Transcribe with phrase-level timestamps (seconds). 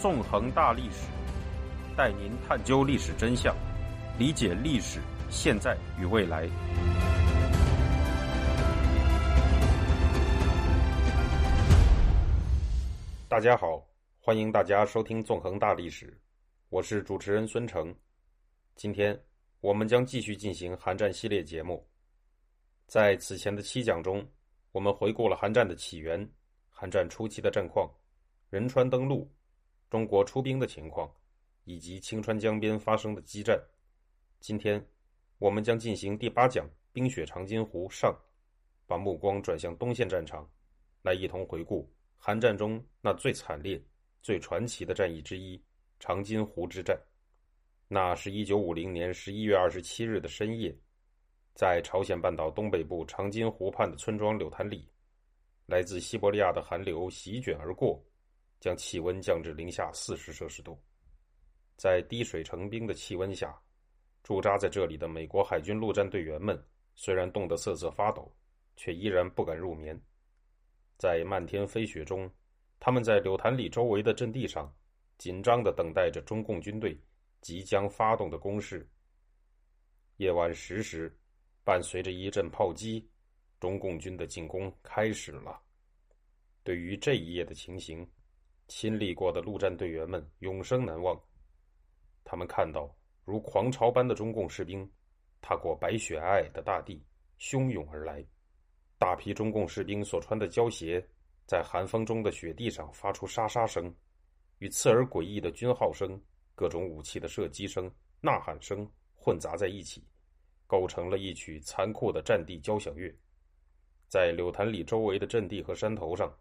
[0.00, 1.06] 纵横大历史，
[1.94, 3.54] 带您探究历史真相，
[4.18, 4.98] 理解历史
[5.28, 6.48] 现在与未来。
[13.28, 13.86] 大家好，
[14.18, 16.06] 欢迎大家收听《纵横大历史》，
[16.70, 17.94] 我是主持人孙成。
[18.76, 19.22] 今天
[19.60, 21.86] 我们将继续进行韩战系列节目。
[22.86, 24.26] 在此前的七讲中，
[24.72, 26.26] 我们回顾了韩战的起源、
[26.70, 27.86] 韩战初期的战况、
[28.48, 29.30] 仁川登陆、
[29.90, 31.12] 中国出兵的情况，
[31.64, 33.60] 以及青川江边发生的激战。
[34.38, 34.80] 今天，
[35.38, 38.16] 我们将进行第八讲《冰雪长津湖》上，
[38.86, 40.48] 把目光转向东线战场，
[41.02, 43.82] 来一同回顾韩战中那最惨烈、
[44.22, 45.60] 最传奇的战役之一——
[45.98, 46.96] 长津湖之战。
[47.88, 50.72] 那是一九五零年十一月二十七日的深夜。
[51.52, 54.88] 在朝鲜半岛东北部长津湖畔的村庄柳潭里，
[55.66, 58.00] 来自西伯利亚的寒流席卷而过，
[58.60, 60.78] 将气温降至零下四十摄氏度。
[61.76, 63.58] 在滴水成冰的气温下，
[64.22, 66.62] 驻扎在这里的美国海军陆战队员们
[66.94, 68.32] 虽然冻得瑟瑟发抖，
[68.76, 70.00] 却依然不敢入眠。
[70.98, 72.30] 在漫天飞雪中，
[72.78, 74.72] 他们在柳潭里周围的阵地上，
[75.18, 76.96] 紧张地等待着中共军队
[77.40, 78.86] 即将发动的攻势。
[80.18, 81.12] 夜晚十时。
[81.62, 83.06] 伴随着一阵炮击，
[83.60, 85.60] 中共军的进攻开始了。
[86.64, 88.04] 对于这一夜的情形，
[88.70, 91.20] 亲历过的陆战队员们永生难忘。
[92.22, 92.88] 他们看到
[93.24, 94.88] 如狂潮般的中共士兵
[95.42, 97.04] 踏过白雪皑皑的大地，
[97.40, 98.24] 汹涌而来。
[98.96, 101.04] 大批中共士兵所穿的胶鞋
[101.46, 103.92] 在寒风中的雪地上发出沙沙声，
[104.60, 106.16] 与刺耳诡异的军号声、
[106.54, 110.06] 各种武器的射击声、呐喊声混杂在一起。
[110.68, 113.12] 构成了一曲残酷的战地交响乐，
[114.06, 116.32] 在柳潭里周围的阵地和山头上，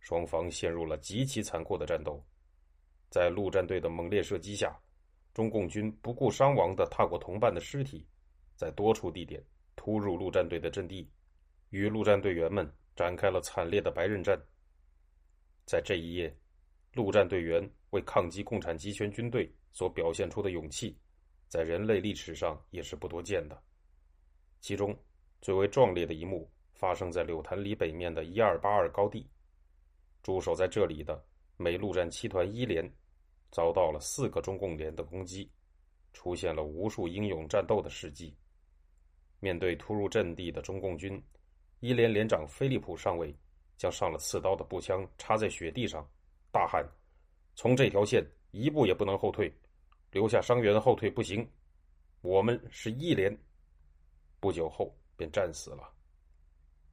[0.00, 2.22] 双方陷入了极其残酷的战斗。
[3.10, 4.78] 在陆战队的猛烈射击下，
[5.32, 8.06] 中共军不顾伤亡的踏过同伴的尸体，
[8.56, 9.42] 在多处地点
[9.76, 11.10] 突入陆战队的阵地，
[11.70, 14.38] 与陆战队员们展开了惨烈的白刃战。
[15.64, 16.34] 在这一夜，
[16.92, 20.96] 陆战队员为抗击共产集权军队所表现出的勇气。
[21.46, 23.58] 在人类历史上也是不多见的。
[24.60, 24.94] 其中
[25.40, 29.26] 最为壮烈的一幕发生在柳潭里北面的一二八二高地，
[30.22, 31.24] 驻守在这里的
[31.56, 32.88] 美陆战七团一连
[33.50, 35.50] 遭到了四个中共连的攻击，
[36.12, 38.36] 出现了无数英勇战斗的事迹。
[39.40, 41.22] 面对突入阵地的中共军，
[41.80, 43.34] 一连连长菲利普上尉
[43.76, 46.04] 将上了刺刀的步枪插在雪地上，
[46.50, 46.84] 大喊
[47.54, 49.52] ：“从这条线一步也不能后退。”
[50.10, 51.46] 留下伤员后退不行，
[52.22, 53.36] 我们是一连。
[54.40, 55.97] 不久后便战死了。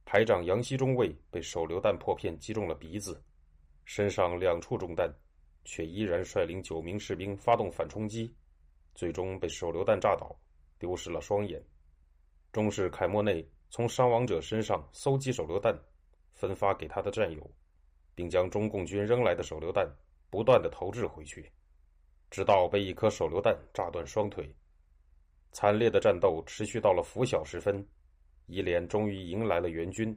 [0.06, 3.20] 排长杨希中尉被手榴弹破片击中了鼻子，
[3.84, 5.12] 身上两处中弹，
[5.64, 8.32] 却依然率领九名士兵发动反冲击，
[8.94, 10.34] 最终被手榴弹炸倒，
[10.78, 11.60] 丢失了双眼。
[12.52, 15.76] 中士凯莫内从伤亡者身上搜集手榴弹，
[16.32, 17.50] 分发给他的战友，
[18.14, 19.92] 并将中共军扔来的手榴弹
[20.30, 21.50] 不断的投掷回去。
[22.30, 24.54] 直到被一颗手榴弹炸断双腿，
[25.50, 27.84] 惨烈的战斗持续到了拂晓时分，
[28.46, 30.16] 一连终于迎来了援军。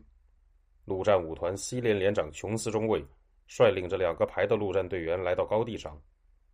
[0.85, 3.05] 陆战五团 C 连连长琼斯中尉
[3.47, 6.01] 率领着两个排的陆战队员来到高地上，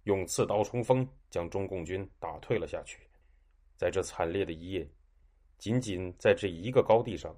[0.04, 3.00] 用刺刀冲锋，将中共军打退了下去。
[3.78, 4.90] 在这惨烈的一夜，
[5.58, 7.38] 仅仅在这一个高地上，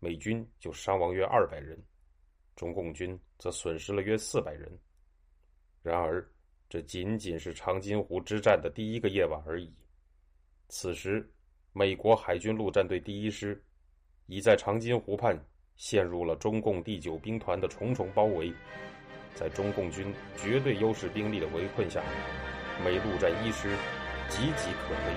[0.00, 1.80] 美军就伤亡约二百人，
[2.56, 4.70] 中共军则损失了约四百人。
[5.82, 6.28] 然而，
[6.68, 9.72] 这仅仅是长津湖之战的第一个夜晚而已。
[10.68, 11.28] 此时，
[11.72, 13.60] 美国海军陆战队第一师
[14.28, 15.36] 已在长津湖畔
[15.74, 18.52] 陷入了中共第九兵团的重重包围。
[19.34, 22.02] 在中共军绝对优势兵力的围困下，
[22.84, 23.68] 美陆战一师
[24.28, 25.14] 岌岌可危。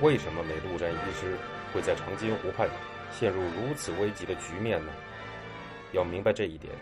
[0.00, 1.36] 为什么美陆战一师
[1.72, 2.68] 会在长津湖畔
[3.10, 4.92] 陷入如此危急的局面呢？
[5.92, 6.72] 要明白这一点。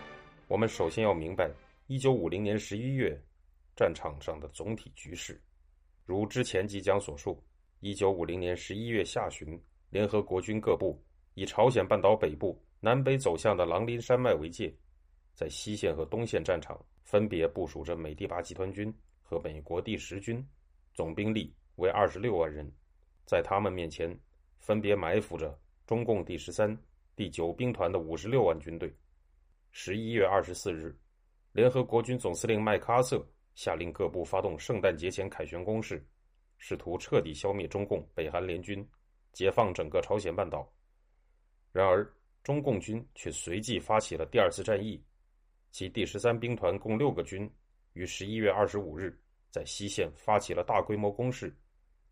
[0.49, 1.49] 我们首先要明白，
[1.87, 3.19] 一九五零年十一月
[3.75, 5.41] 战场上的总体局势。
[6.05, 7.41] 如之前即将所述，
[7.81, 10.99] 一九五零年十一月下旬，联合国军各部
[11.35, 14.75] 以朝鲜半岛北部南北走向的狼林山脉为界，
[15.35, 18.93] 在西线和东线战场分别部署着美第八集团军
[19.23, 20.43] 和美国第十军，
[20.95, 22.67] 总兵力为二十六万人，
[23.27, 24.19] 在他们面前
[24.59, 25.57] 分别埋伏着
[25.87, 26.75] 中共第十三、
[27.15, 28.91] 第九兵团的五十六万军队。
[29.71, 30.97] 十一月二十四日，
[31.53, 33.23] 联合国军总司令麦克阿瑟
[33.55, 36.03] 下令各部发动圣诞节前凯旋攻势，
[36.59, 38.87] 试图彻底消灭中共北韩联军，
[39.33, 40.67] 解放整个朝鲜半岛。
[41.73, 42.11] 然而，
[42.43, 45.03] 中共军却随即发起了第二次战役，
[45.71, 47.51] 其第十三兵团共六个军
[47.93, 49.19] 于十一月二十五日
[49.51, 51.55] 在西线发起了大规模攻势，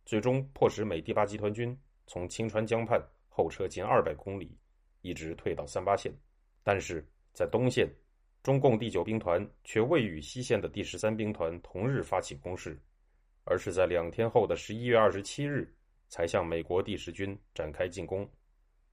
[0.05, 1.77] 最终迫使美第八集团军
[2.07, 4.59] 从清川江畔后撤近二百公里，
[5.01, 6.13] 一直退到三八线。
[6.63, 7.89] 但是在东线，
[8.43, 12.79] 中共第九兵团却未与西线的第十三兵团同日发起攻势，
[13.45, 15.73] 而是在两天后的十一月二十七日
[16.09, 18.29] 才向美国第十军展开进攻。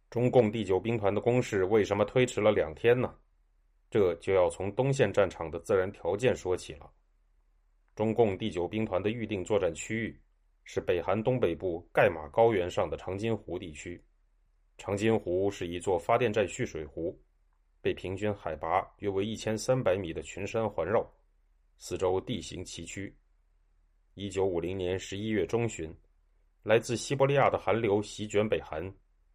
[0.09, 3.15] 中共第九兵团的攻势为什么推迟了两天呢？
[3.89, 6.89] 这就要从东线战场的自然条件说起了。
[7.95, 10.19] 中共第九兵团的预定作战区域
[10.63, 14.01] 是北韩东北部盖马高原上的长津湖地区。
[14.77, 17.17] 长津湖是一座发电站蓄水湖，
[17.81, 21.05] 被平均海拔约为一千三百米的群山环绕，
[21.77, 23.11] 四周地形崎岖。
[24.13, 25.93] 一九五零年十一月中旬，
[26.63, 28.93] 来自西伯利亚的寒流席卷北韩。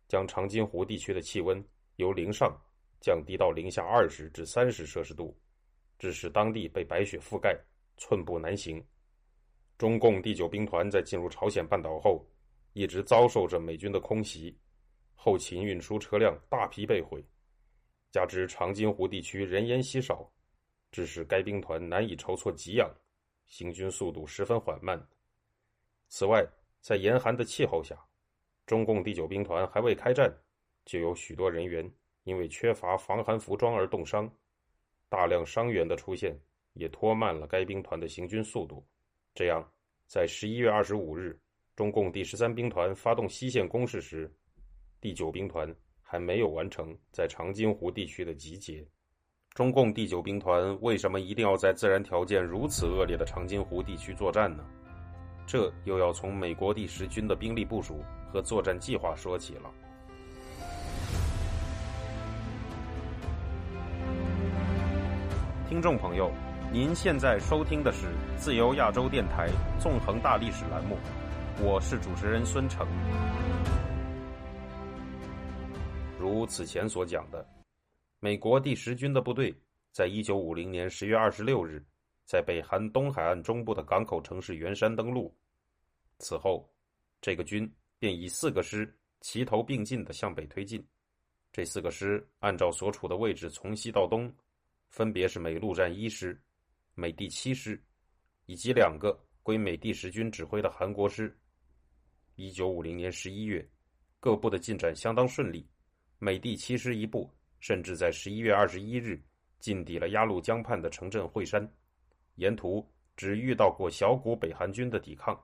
[0.08, 1.60] 将长津湖地区的气温
[1.96, 2.56] 由零上
[3.00, 5.36] 降低到零下二十至三十摄氏度，
[5.98, 7.58] 致使当地被白雪覆盖，
[7.96, 8.80] 寸步难行。
[9.76, 12.24] 中共第九兵团在进入朝鲜半岛后，
[12.72, 14.56] 一直遭受着美军的空袭，
[15.16, 17.20] 后勤运输车辆大批被毁，
[18.12, 20.32] 加之长津湖地区人烟稀少，
[20.92, 22.88] 致使该兵团难以筹措给养，
[23.46, 25.00] 行军速度十分缓慢。
[26.08, 26.46] 此外，
[26.80, 27.96] 在严寒的气候下，
[28.66, 30.32] 中共第九兵团还未开战，
[30.84, 31.90] 就有许多人员
[32.24, 34.30] 因为缺乏防寒服装而冻伤，
[35.08, 36.38] 大量伤员的出现
[36.74, 38.86] 也拖慢了该兵团的行军速度。
[39.34, 39.68] 这样，
[40.06, 41.38] 在十一月二十五日，
[41.74, 44.32] 中共第十三兵团发动西线攻势时，
[45.00, 48.86] 第九兵团还没有完成在长津湖地区的集结。
[49.56, 54.62] 中共第九兵团为什么一定要在自然条件如此恶劣的长津湖地区作战呢？
[55.46, 58.04] 这又要从美国第十军的兵力部署。
[58.30, 59.70] 和作战计划说起了。
[65.66, 66.30] 听众朋友，
[66.70, 69.48] 您现在收听的是自由亚洲电台
[69.80, 70.98] 纵横大历史栏目，
[71.62, 72.86] 我是主持人孙成。
[76.18, 77.46] 如此前所讲的，
[78.26, 79.54] 美国第十军的部队
[79.92, 81.80] 在一九五零年十月二十六日，
[82.24, 85.32] 在北韩东海岸中部的港口城市元山登陆。
[86.18, 86.68] 此后，
[87.20, 87.72] 这个军。
[88.00, 90.84] 便以四个师齐头并进地向北推进。
[91.52, 94.34] 这四个师按照所处的位置从西到东，
[94.90, 96.36] 分别是美陆战一师、
[96.96, 97.80] 美第七师，
[98.46, 101.32] 以及两个归美第十军指挥的韩国师。
[102.34, 103.64] 一九五零年十一月，
[104.18, 105.64] 各部的进展相当顺利。
[106.18, 107.32] 美第七师一部
[107.66, 109.20] 甚至在十一月二十一日
[109.58, 111.68] 进抵了鸭绿江畔的城镇惠山，
[112.36, 115.36] 沿途只遇到过小股北韩军的抵抗。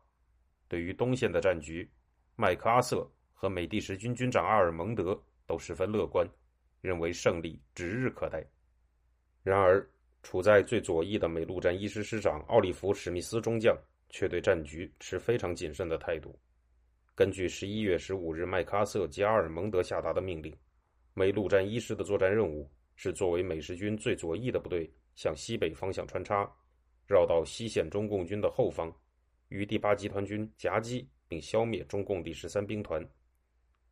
[0.69, 1.91] 对于东线的战局，
[2.37, 6.25] 麦克阿瑟和美第十军军长阿尔蒙德都十分乐观，
[6.81, 8.41] 认为胜利指日可待。
[9.43, 9.85] 然而，
[10.23, 13.77] 处在最左翼的美陆战一师师长奥利弗·史密斯中将
[14.11, 16.39] 却对战局持非常谨慎的态度。
[17.17, 20.57] 根据十一月十五日麦克阿瑟及阿尔蒙德下达的命令，
[21.15, 26.51] 美陆战一师的作战任务是作为美十军最左翼的部队向西北方向穿插，
[27.07, 28.95] 绕到西线中共军的后方，
[29.49, 31.09] 与第八集团军夹击。
[31.33, 33.03] 并消灭中共第十三兵团。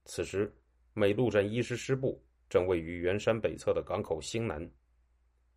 [0.05, 0.55] 此时，
[0.93, 4.71] 美陆战一师师部正位于元山北侧的港口兴南，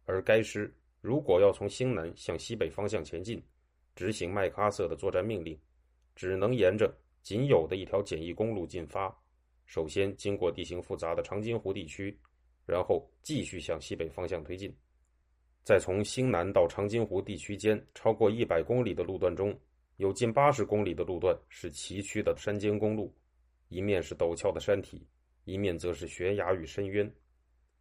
[0.05, 3.43] 而该师如果要从兴南向西北方向前进，
[3.95, 5.59] 执行麦克阿瑟的作战命令，
[6.15, 6.89] 只能沿着
[7.21, 9.13] 仅有的一条简易公路进发。
[9.65, 12.17] 首先经过地形复杂的长津湖地区，
[12.65, 14.75] 然后继续向西北方向推进。
[15.63, 19.57] 在从兴南到长津湖地区间超过一百公里的路段中。
[19.97, 23.13] 有近八十公里的路段是崎岖的山间公路，
[23.69, 25.07] 一面是陡峭的山体，
[25.45, 27.09] 一面则是悬崖与深渊。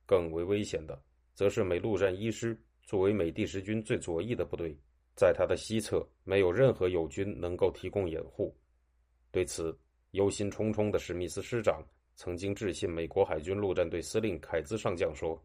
[0.04, 4.76] 更为危险的，则是美陆战一师作为美第十军最左翼的部队，
[5.16, 8.54] 在它的西侧没有任何友军能够提供掩护。
[9.30, 9.76] 对此，
[10.12, 15.38] 忧心忡忡的史密斯师长曾经致信美国海军陆战队司令凯兹上将说：“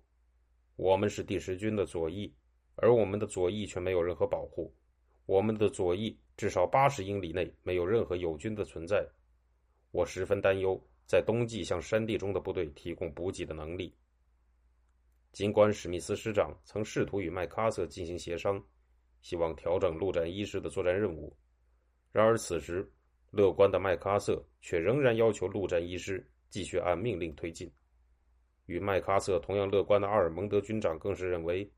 [0.77, 2.33] 我们是第十军的左翼，
[2.75, 4.73] 而我们的左翼却没有任何保护。
[5.25, 9.03] 我们的左翼。”至少八十英里内没有任何友军的存在，
[9.89, 13.91] 我十分担忧在冬季向山地中的部队提供补给的能力。
[15.31, 18.63] 尽管史密斯师长曾试图与麦克阿瑟进行协商，
[19.23, 21.35] 希望调整陆战一师的作战任务，
[22.11, 22.87] 然而此时
[23.31, 27.71] 乐观的麦克阿瑟却仍然要求陆战一师继续按命令推进。
[28.65, 31.69] 与麦克阿瑟同样乐观的阿尔蒙德军长更是认为，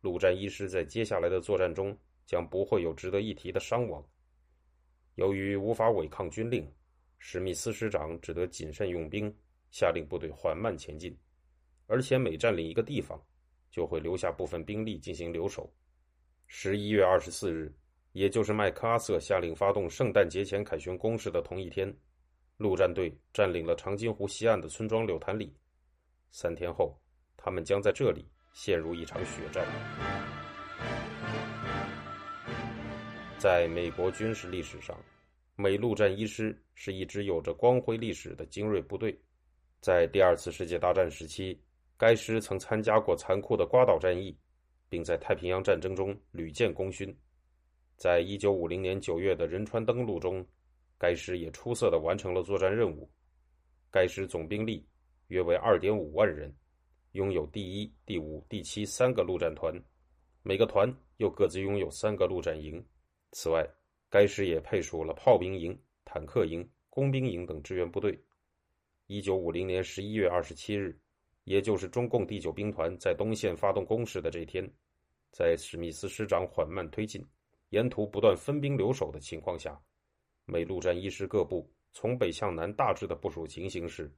[0.00, 1.96] 陆战一师在接下来的作战中。
[2.26, 4.02] 将不会有值得一提的伤亡。
[5.16, 6.66] 由于无法违抗军令，
[7.18, 9.30] 史密斯师长只得谨慎用兵，
[9.70, 11.14] 下令部队缓慢前进，
[11.86, 13.22] 而且每占领一个地方，
[13.70, 15.70] 就会留下部分兵力进行留守。
[16.46, 17.70] 十一月二十四日，
[18.14, 21.92] 也就是麦克阿瑟下令发动圣诞节前凯旋攻势的同一天，
[22.58, 25.52] 陆战队占领了长津湖西岸的村庄柳潭里。
[26.30, 26.96] 三天后，
[27.36, 29.66] 他们将在这里陷入一场血战。
[33.36, 34.96] 在美国军事历史上，
[35.56, 39.20] 美陆战一师是一支有着光辉历史的精锐部队。
[39.80, 41.60] 在第二次世界大战时期，
[41.96, 44.38] 该师曾参加过残酷的瓜岛战役，
[44.88, 47.12] 并在太平洋战争中屡建功勋。
[47.96, 50.44] 在一九五零年九月的仁川登陆中，
[50.98, 53.08] 该师也出色地完成了作战任务。
[53.90, 54.86] 该师总兵力
[55.28, 56.52] 约为二点五万人，
[57.12, 59.72] 拥有第一、第五、第七三个陆战团，
[60.42, 62.84] 每个团又各自拥有三个陆战营。
[63.30, 63.64] 此外，
[64.10, 68.18] 该师也配属了炮兵营、坦克营、工兵营等支援部队。
[69.06, 70.98] 一九五零年十一月二十七日，
[71.44, 74.68] 也就是中共第九兵团在东线发动攻势的这天，
[75.30, 77.24] 在史密斯师长缓慢推进、
[77.74, 79.76] 沿途不断分兵留守的情况下，
[80.44, 84.08] 美陆战一师各部从北向南大致的部署情形是：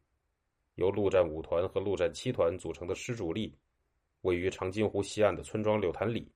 [0.74, 3.56] 由陆战五团和陆战七团组成的师主力，
[4.20, 6.30] 位于长津湖西岸的村庄柳潭里。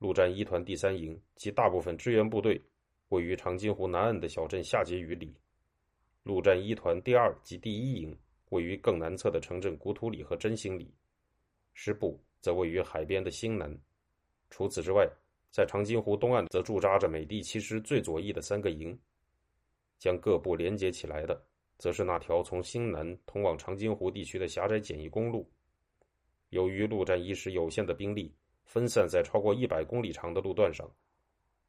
[0.00, 2.60] 陆战一团第三营及大部分支援部队
[3.10, 5.32] 位于长津湖南岸的小镇下碣隅里，
[6.24, 8.18] 陆战一团第二及第一营
[8.48, 10.92] 位于更南侧的城镇古土里和真兴里，
[11.72, 13.72] 师部则位于海边的兴南。
[14.50, 15.08] 除此之外，
[15.50, 18.98] 在长津湖东岸则驻扎着美第七师最左翼的三个营。
[19.98, 21.42] 将各部连接起来的，
[21.78, 25.50] 则是那条从兴南通往长津湖地区的狭窄简易公路。
[26.50, 28.34] 由于陆战一师有限的兵力，
[28.66, 30.86] 分散在超过一百公里长的路段上，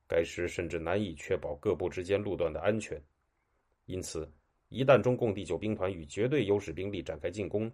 [0.07, 3.01] 该师甚至难以确保各部之间路段的安全。
[3.85, 4.29] 因此，
[4.67, 7.71] 一旦中共第九兵团与绝对优势兵力展开进攻，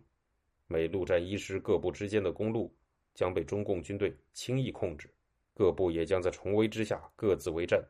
[0.67, 2.71] 美陆战一师各部之间的公路
[3.15, 5.11] 将被中共军队轻易控制，
[5.53, 7.83] 各部也将在重围之下各自为战。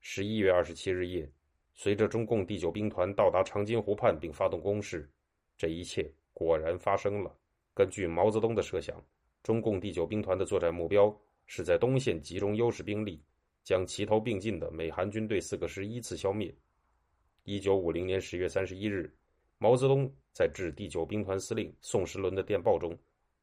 [0.00, 1.30] 十一月二十七日夜，
[1.74, 5.10] 随着中共第九兵团到达长津湖畔并发动攻势，
[5.56, 7.34] 这一切果然发生了。
[7.74, 9.02] 根据毛泽东的设想。
[9.42, 13.24] 中共第九兵团的作战目标是在东线集中优势兵力，
[13.64, 16.54] 将齐头并进的美韩军队四个师依次消灭。
[17.44, 19.10] 一九五零年十月三十一日，
[19.56, 22.94] 毛泽东在致第九兵团司令宋时轮的电报中，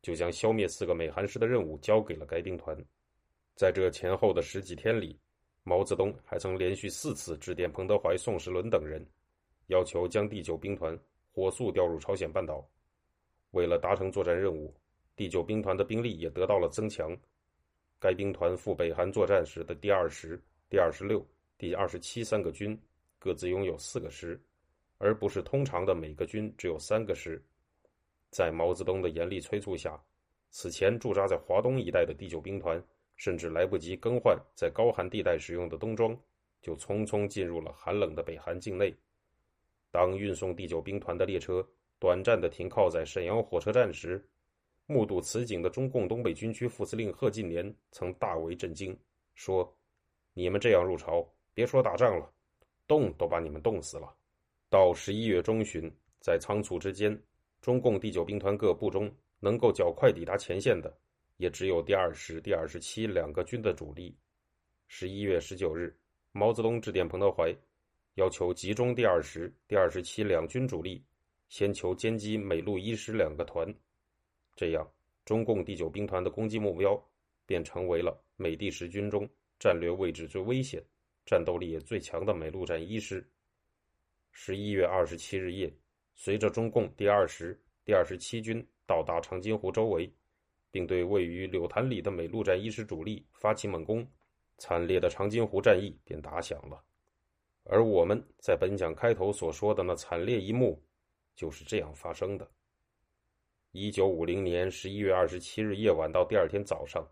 [0.04, 2.78] 就将消灭四个美韩师的任务交给了该兵团。
[3.58, 5.20] 在这前后的十几天里，
[5.64, 9.04] 毛泽东还曾连续四次致电彭德怀、宋时轮等人，
[9.66, 10.96] 要求将第九兵团
[11.34, 12.64] 火速调入朝鲜半岛。
[13.52, 14.72] 为了达成作战任务。
[15.16, 17.18] 第九兵团的兵力也得到了增强，
[18.00, 21.26] 该兵团赴北韩作战时的第二十、第二十六、
[21.58, 22.80] 第二十七三个军
[23.18, 24.40] 各自拥有四个师，
[25.00, 27.44] 而不是通常的每个军只有三个师。
[28.30, 30.00] 在毛泽东的严厉催促下，
[30.52, 32.80] 此前驻扎在华东一带的第九兵团
[33.18, 36.18] 甚至来不及更换在高寒地带使用的冬装，
[36.62, 38.96] 就匆匆进入了寒冷的北韩境内。
[39.92, 41.68] 当运送第九兵团的列车
[42.00, 44.24] 短暂的停靠在沈阳火车站时，
[44.86, 48.98] 目睹此景的中共东北军区副司令贺晋年曾大为震惊，
[49.34, 49.76] 说
[50.34, 52.32] ：“你们这样入朝，别说打仗了，
[52.88, 54.14] 冻都把你们冻死了。”
[54.70, 57.20] 到十一月中旬，在仓促之间，
[57.62, 60.96] 中共第九兵团各部中能够较快抵达前线的，
[61.38, 64.16] 也只有第二十、第二十七两个军的主力。
[64.88, 65.96] 十一月十九日，
[66.32, 67.56] 毛泽东致电彭德怀，
[68.16, 71.04] 要求集中第二十、第二十七两军主力，
[71.50, 73.74] 先求歼击美陆一师两个团。
[74.56, 74.92] 这样，
[75.26, 77.02] 中共第九兵团的攻击目标
[77.46, 79.30] 便成为了美第十军中
[79.60, 80.84] 战略位置最危险、
[81.26, 83.24] 战斗力也最强的美陆战一师。
[84.32, 85.72] 十一月二十七日夜，
[86.16, 90.12] 随着中共第二十、第二十七军到达长津湖周围，
[90.72, 94.08] 并对位于柳潭里的美陆战一师主力发起猛攻，
[94.58, 96.84] 惨烈的长津湖战役便打响了。
[97.64, 100.82] 而我们在本讲开头所说的那惨烈一幕，
[101.36, 102.50] 就是这样发生的。
[103.72, 107.06] 一九五零年十一月二十七日夜晚到第二天早上，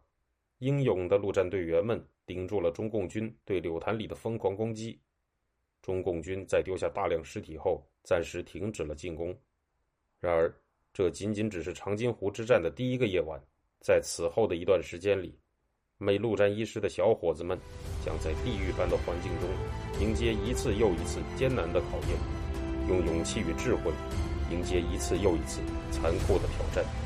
[0.59, 5.01] 英勇的陆战队员们顶住了中共军对柳潭里的疯狂攻击。
[5.81, 9.37] 中共军在丢下大量尸体后，暂时停止了进攻。
[10.19, 10.51] 然而，
[10.95, 13.37] 这仅仅只是长津湖之战的第一个夜晚。
[13.81, 15.37] 在此后的一段时间里，
[15.97, 17.59] 美陆战一师的小伙子们
[18.05, 19.49] 将在地狱般的环境中
[19.99, 22.17] 迎接一次又一次艰难的考验，
[22.87, 23.91] 用勇气与智慧。
[24.51, 25.59] 迎接一次又一次
[25.91, 27.04] 残酷的挑战。